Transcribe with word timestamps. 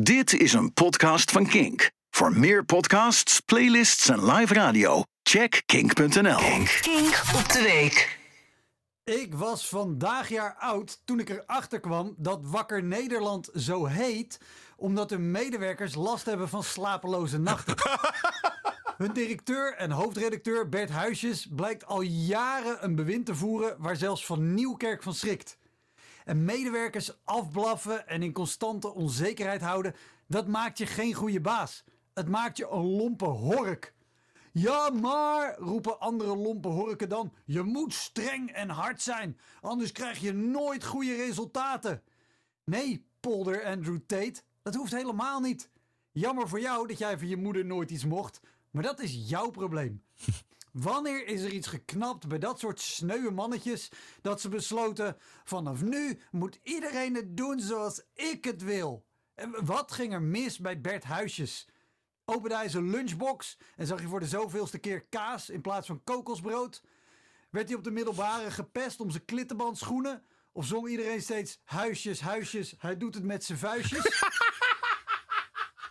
Dit 0.00 0.32
is 0.32 0.52
een 0.52 0.72
podcast 0.72 1.30
van 1.30 1.46
Kink. 1.46 1.90
Voor 2.10 2.38
meer 2.38 2.64
podcasts, 2.64 3.40
playlists 3.40 4.08
en 4.08 4.24
live 4.24 4.54
radio, 4.54 5.02
check 5.22 5.62
kink.nl. 5.66 6.36
Kink 6.80 7.22
op 7.34 7.52
de 7.52 7.62
week. 7.62 8.18
Ik 9.04 9.34
was 9.34 9.68
vandaag 9.68 10.28
jaar 10.28 10.54
oud 10.58 11.00
toen 11.04 11.20
ik 11.20 11.28
erachter 11.28 11.80
kwam 11.80 12.14
dat 12.16 12.40
Wakker 12.42 12.82
Nederland 12.82 13.50
zo 13.54 13.86
heet 13.86 14.40
omdat 14.76 15.10
hun 15.10 15.30
medewerkers 15.30 15.94
last 15.94 16.24
hebben 16.24 16.48
van 16.48 16.62
slapeloze 16.62 17.38
nachten. 17.38 17.74
Hun 18.98 19.12
directeur 19.12 19.74
en 19.74 19.90
hoofdredacteur 19.90 20.68
Bert 20.68 20.90
Huisjes 20.90 21.48
blijkt 21.50 21.86
al 21.86 22.00
jaren 22.00 22.84
een 22.84 22.94
bewind 22.94 23.26
te 23.26 23.34
voeren 23.34 23.76
waar 23.78 23.96
zelfs 23.96 24.26
Van 24.26 24.54
Nieuwkerk 24.54 25.02
van 25.02 25.14
schrikt. 25.14 25.58
En 26.24 26.44
medewerkers 26.44 27.24
afblaffen 27.24 28.08
en 28.08 28.22
in 28.22 28.32
constante 28.32 28.94
onzekerheid 28.94 29.60
houden, 29.60 29.94
dat 30.26 30.46
maakt 30.46 30.78
je 30.78 30.86
geen 30.86 31.14
goede 31.14 31.40
baas. 31.40 31.84
Het 32.14 32.28
maakt 32.28 32.56
je 32.56 32.68
een 32.68 32.96
lompe 32.96 33.24
hork. 33.24 33.94
Ja, 34.52 34.90
maar, 34.90 35.56
roepen 35.58 36.00
andere 36.00 36.36
lompe 36.36 36.68
horken 36.68 37.08
dan, 37.08 37.32
je 37.44 37.62
moet 37.62 37.94
streng 37.94 38.50
en 38.50 38.68
hard 38.68 39.02
zijn, 39.02 39.38
anders 39.60 39.92
krijg 39.92 40.18
je 40.18 40.32
nooit 40.32 40.84
goede 40.84 41.14
resultaten. 41.14 42.02
Nee, 42.64 43.06
polder 43.20 43.64
Andrew 43.64 43.98
Tate, 44.06 44.42
dat 44.62 44.74
hoeft 44.74 44.92
helemaal 44.92 45.40
niet. 45.40 45.70
Jammer 46.12 46.48
voor 46.48 46.60
jou 46.60 46.86
dat 46.88 46.98
jij 46.98 47.18
van 47.18 47.28
je 47.28 47.36
moeder 47.36 47.64
nooit 47.64 47.90
iets 47.90 48.04
mocht, 48.04 48.40
maar 48.70 48.82
dat 48.82 49.00
is 49.00 49.28
jouw 49.28 49.50
probleem. 49.50 50.04
Wanneer 50.74 51.26
is 51.26 51.42
er 51.42 51.50
iets 51.50 51.66
geknapt 51.66 52.28
bij 52.28 52.38
dat 52.38 52.58
soort 52.58 52.80
sneuwe 52.80 53.30
mannetjes 53.30 53.90
dat 54.20 54.40
ze 54.40 54.48
besloten: 54.48 55.16
vanaf 55.44 55.82
nu 55.82 56.18
moet 56.30 56.58
iedereen 56.62 57.14
het 57.14 57.36
doen 57.36 57.60
zoals 57.60 58.02
ik 58.14 58.44
het 58.44 58.62
wil? 58.62 59.04
En 59.34 59.64
wat 59.64 59.92
ging 59.92 60.12
er 60.12 60.22
mis 60.22 60.58
bij 60.58 60.80
Bert 60.80 61.04
Huisjes? 61.04 61.68
Opende 62.24 62.56
hij 62.56 62.68
zijn 62.68 62.90
lunchbox 62.90 63.58
en 63.76 63.86
zag 63.86 64.00
je 64.00 64.08
voor 64.08 64.20
de 64.20 64.26
zoveelste 64.26 64.78
keer 64.78 65.04
kaas 65.04 65.50
in 65.50 65.60
plaats 65.60 65.86
van 65.86 66.04
kokosbrood? 66.04 66.82
Werd 67.50 67.68
hij 67.68 67.76
op 67.76 67.84
de 67.84 67.90
middelbare 67.90 68.50
gepest 68.50 69.00
om 69.00 69.10
zijn 69.10 69.24
klittenbandschoenen? 69.24 70.22
Of 70.52 70.66
zong 70.66 70.88
iedereen 70.88 71.22
steeds 71.22 71.60
huisjes, 71.64 72.20
huisjes, 72.20 72.74
hij 72.78 72.96
doet 72.96 73.14
het 73.14 73.24
met 73.24 73.44
zijn 73.44 73.58
vuistjes? 73.58 74.02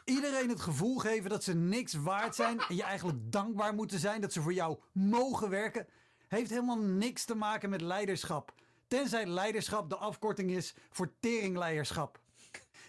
Iedereen 0.03 0.49
het 0.49 0.61
gevoel 0.61 0.97
geven 0.97 1.29
dat 1.29 1.43
ze 1.43 1.53
niks 1.53 1.93
waard 1.93 2.35
zijn 2.35 2.59
en 2.59 2.75
je 2.75 2.83
eigenlijk 2.83 3.31
dankbaar 3.31 3.73
moeten 3.73 3.99
zijn 3.99 4.21
dat 4.21 4.33
ze 4.33 4.41
voor 4.41 4.53
jou 4.53 4.77
mogen 4.91 5.49
werken, 5.49 5.87
heeft 6.27 6.49
helemaal 6.49 6.79
niks 6.79 7.25
te 7.25 7.35
maken 7.35 7.69
met 7.69 7.81
leiderschap. 7.81 8.53
Tenzij 8.87 9.25
leiderschap 9.25 9.89
de 9.89 9.95
afkorting 9.95 10.51
is 10.51 10.75
voor 10.89 11.13
teringleiderschap. 11.19 12.19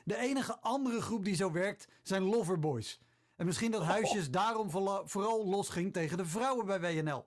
De 0.04 0.16
enige 0.16 0.60
andere 0.60 1.00
groep 1.00 1.24
die 1.24 1.34
zo 1.34 1.52
werkt 1.52 1.88
zijn 2.02 2.22
loverboys. 2.22 3.00
En 3.36 3.46
misschien 3.46 3.70
dat 3.70 3.82
Huisjes 3.82 4.30
daarom 4.30 4.70
voorla- 4.70 5.02
vooral 5.04 5.46
losging 5.46 5.92
tegen 5.92 6.16
de 6.16 6.26
vrouwen 6.26 6.66
bij 6.66 6.80
WNL. 6.80 7.26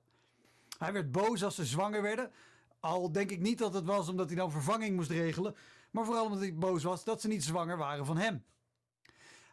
Hij 0.78 0.94
werd 0.94 1.12
boos 1.12 1.44
als 1.44 1.56
ze 1.56 1.66
zwanger 1.66 2.02
werden. 2.02 2.32
Al 2.80 3.12
denk 3.12 3.32
ik 3.32 3.40
niet 3.40 3.58
dat 3.58 3.74
het 3.74 3.86
was 3.86 4.10
omdat 4.10 4.28
hij 4.28 4.36
dan 4.36 4.52
vervanging 4.52 4.96
moest 4.96 5.10
regelen. 5.10 5.56
Maar 5.92 6.06
vooral 6.06 6.26
omdat 6.26 6.40
hij 6.40 6.56
boos 6.56 6.84
was 6.84 7.04
dat 7.04 7.22
ze 7.22 7.28
niet 7.28 7.44
zwanger 7.44 7.78
waren 7.78 8.06
van 8.06 8.18
hem. 8.18 8.44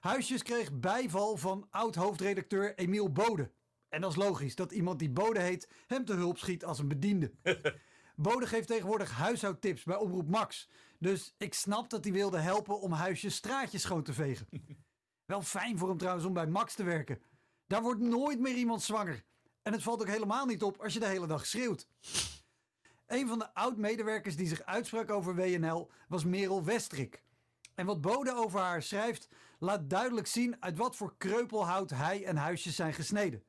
Huisjes 0.05 0.42
kreeg 0.42 0.72
bijval 0.72 1.36
van 1.36 1.66
oud-hoofdredacteur 1.70 2.74
Emiel 2.74 3.12
Bode. 3.12 3.50
En 3.88 4.00
dat 4.00 4.11
is 4.11 4.16
logisch, 4.16 4.55
dat 4.55 4.72
iemand 4.72 4.98
die 4.98 5.11
Bode 5.11 5.41
heet 5.41 5.69
hem 5.86 6.05
te 6.05 6.12
hulp 6.12 6.38
schiet 6.38 6.64
als 6.64 6.78
een 6.78 6.88
bediende. 6.88 7.33
Bode 8.16 8.46
geeft 8.46 8.66
tegenwoordig 8.66 9.11
huishoudtips 9.11 9.83
bij 9.83 9.96
Omroep 9.96 10.28
Max. 10.28 10.70
Dus 10.98 11.34
ik 11.38 11.55
snap 11.55 11.91
dat 11.91 12.05
hij 12.05 12.12
wilde 12.12 12.38
helpen 12.38 12.80
om 12.80 12.92
Huisjes 12.92 13.34
straatjes 13.34 13.83
schoon 13.83 14.02
te 14.02 14.12
vegen. 14.12 14.48
Wel 15.27 15.42
fijn 15.42 15.78
voor 15.78 15.88
hem 15.88 15.98
trouwens 15.98 16.27
om 16.27 16.33
bij 16.33 16.46
Max 16.46 16.74
te 16.74 16.84
werken. 16.84 17.22
Daar 17.66 17.83
wordt 17.83 18.00
nooit 18.00 18.41
meer 18.41 18.56
iemand 18.56 18.83
zwanger. 18.83 19.24
En 19.62 19.72
het 19.72 19.83
valt 19.83 20.00
ook 20.00 20.08
helemaal 20.08 20.46
niet 20.46 20.62
op 20.62 20.83
als 20.83 20.92
je 20.92 21.00
de 21.00 21.06
hele 21.06 21.27
dag 21.27 21.46
schreeuwt. 21.46 21.89
Een 23.07 23.28
van 23.28 23.39
de 23.39 23.55
oud-medewerkers 23.55 24.36
die 24.36 24.46
zich 24.46 24.62
uitsprak 24.62 25.11
over 25.11 25.34
WNL 25.34 25.90
was 26.08 26.24
Merel 26.24 26.64
Westrik. 26.64 27.23
En 27.74 27.86
wat 27.86 28.01
Bode 28.01 28.35
over 28.35 28.61
haar 28.61 28.83
schrijft, 28.83 29.29
laat 29.58 29.90
duidelijk 29.90 30.27
zien 30.27 30.57
uit 30.61 30.79
wat 30.79 30.96
voor 30.96 31.14
kreupelhout 31.18 31.90
hij 31.90 32.24
en 32.24 32.36
huisjes 32.36 32.77
zijn 32.77 32.95
gesneden. 32.95 33.42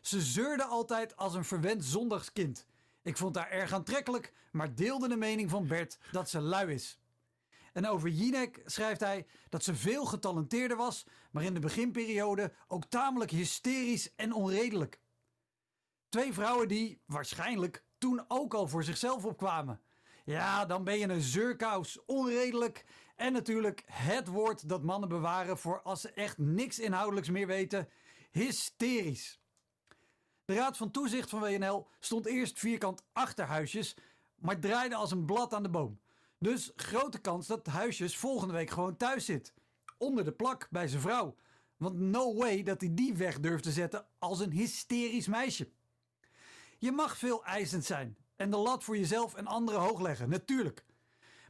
Ze 0.00 0.20
zeurde 0.20 0.64
altijd 0.64 1.16
als 1.16 1.34
een 1.34 1.44
verwend 1.44 1.84
zondagskind. 1.84 2.66
Ik 3.02 3.16
vond 3.16 3.36
haar 3.36 3.50
erg 3.50 3.72
aantrekkelijk, 3.72 4.32
maar 4.52 4.74
deelde 4.74 5.08
de 5.08 5.16
mening 5.16 5.50
van 5.50 5.66
Bert 5.66 5.98
dat 6.12 6.30
ze 6.30 6.40
lui 6.40 6.72
is. 6.72 6.98
En 7.72 7.86
over 7.86 8.08
Jinek 8.08 8.62
schrijft 8.64 9.00
hij 9.00 9.26
dat 9.48 9.64
ze 9.64 9.74
veel 9.74 10.04
getalenteerder 10.04 10.76
was, 10.76 11.06
maar 11.30 11.42
in 11.42 11.54
de 11.54 11.60
beginperiode 11.60 12.52
ook 12.68 12.84
tamelijk 12.84 13.30
hysterisch 13.30 14.14
en 14.14 14.32
onredelijk. 14.32 15.00
Twee 16.08 16.32
vrouwen 16.32 16.68
die, 16.68 17.00
waarschijnlijk, 17.06 17.84
toen 17.98 18.24
ook 18.28 18.54
al 18.54 18.68
voor 18.68 18.84
zichzelf 18.84 19.24
opkwamen. 19.24 19.80
Ja, 20.30 20.64
dan 20.64 20.84
ben 20.84 20.98
je 20.98 21.08
een 21.08 21.20
zeurkous, 21.20 22.04
onredelijk 22.06 22.84
en 23.16 23.32
natuurlijk 23.32 23.82
het 23.86 24.26
woord 24.26 24.68
dat 24.68 24.82
mannen 24.82 25.08
bewaren 25.08 25.58
voor 25.58 25.82
als 25.82 26.00
ze 26.00 26.10
echt 26.10 26.38
niks 26.38 26.78
inhoudelijks 26.78 27.30
meer 27.30 27.46
weten, 27.46 27.88
hysterisch. 28.30 29.40
De 30.44 30.54
Raad 30.54 30.76
van 30.76 30.90
Toezicht 30.90 31.30
van 31.30 31.40
WNL 31.40 31.88
stond 31.98 32.26
eerst 32.26 32.58
vierkant 32.58 33.02
achter 33.12 33.44
Huisjes, 33.44 33.96
maar 34.34 34.58
draaide 34.58 34.94
als 34.94 35.10
een 35.10 35.24
blad 35.24 35.54
aan 35.54 35.62
de 35.62 35.70
boom. 35.70 36.00
Dus 36.38 36.72
grote 36.76 37.18
kans 37.18 37.46
dat 37.46 37.66
Huisjes 37.66 38.16
volgende 38.16 38.54
week 38.54 38.70
gewoon 38.70 38.96
thuis 38.96 39.24
zit. 39.24 39.54
Onder 39.98 40.24
de 40.24 40.32
plak 40.32 40.68
bij 40.70 40.88
zijn 40.88 41.00
vrouw. 41.02 41.36
Want 41.76 41.98
no 41.98 42.34
way 42.34 42.62
dat 42.62 42.80
hij 42.80 42.94
die 42.94 43.14
weg 43.14 43.40
durft 43.40 43.62
te 43.62 43.72
zetten 43.72 44.06
als 44.18 44.40
een 44.40 44.52
hysterisch 44.52 45.28
meisje. 45.28 45.70
Je 46.78 46.92
mag 46.92 47.18
veel 47.18 47.44
eisend 47.44 47.84
zijn 47.84 48.16
en 48.40 48.50
de 48.50 48.56
lat 48.56 48.84
voor 48.84 48.96
jezelf 48.98 49.34
en 49.34 49.46
anderen 49.46 49.80
hoog 49.80 50.00
leggen, 50.00 50.28
natuurlijk. 50.28 50.84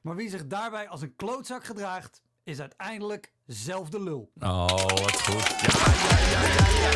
Maar 0.02 0.16
wie 0.16 0.30
zich 0.30 0.46
daarbij 0.46 0.88
als 0.88 1.02
een 1.02 1.16
klootzak 1.16 1.64
gedraagt, 1.64 2.22
is 2.44 2.60
uiteindelijk 2.60 3.32
zelf 3.46 3.88
de 3.88 4.02
lul. 4.02 4.30
Oh, 4.38 4.66
wat 4.76 5.22
goed. 5.22 5.46
Ja, 5.48 5.92
ja, 6.02 6.26
ja, 6.30 6.46
ja, 6.46 6.80
ja. 6.80 6.90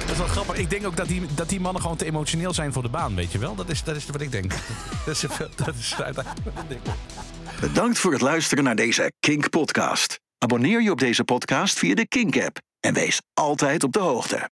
Dat 0.00 0.10
is 0.10 0.18
wel 0.18 0.26
grappig. 0.26 0.56
Ik 0.56 0.70
denk 0.70 0.86
ook 0.86 0.96
dat 0.96 1.08
die, 1.08 1.26
dat 1.34 1.48
die 1.48 1.60
mannen 1.60 1.82
gewoon 1.82 1.96
te 1.96 2.04
emotioneel 2.04 2.54
zijn 2.54 2.72
voor 2.72 2.82
de 2.82 2.88
baan, 2.88 3.14
weet 3.14 3.32
je 3.32 3.38
wel? 3.38 3.54
Dat 3.54 3.68
is, 3.68 3.84
dat 3.84 3.96
is 3.96 4.06
wat 4.06 4.20
ik 4.20 4.30
denk. 4.30 4.52
Dat 5.06 5.14
is, 5.14 5.20
dat 5.56 5.74
is 5.74 5.94
uiteindelijk 6.00 6.54
wat 6.54 6.62
ik 6.62 6.68
denk. 6.68 6.96
Bedankt 7.60 7.98
voor 7.98 8.12
het 8.12 8.20
luisteren 8.20 8.64
naar 8.64 8.76
deze 8.76 9.12
Kink 9.20 9.50
podcast. 9.50 10.20
Abonneer 10.38 10.82
je 10.82 10.90
op 10.90 10.98
deze 10.98 11.24
podcast 11.24 11.78
via 11.78 11.94
de 11.94 12.08
Kink 12.08 12.42
app 12.42 12.58
en 12.80 12.94
wees 12.94 13.20
altijd 13.34 13.84
op 13.84 13.92
de 13.92 13.98
hoogte. 13.98 14.38